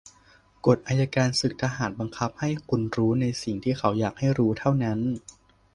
[0.65, 4.99] "กฎอัยการศึกทหารบังคับให้คุณรู้ในสิ่ง"ที่เขาอยากให้รู้"เท่านั้น"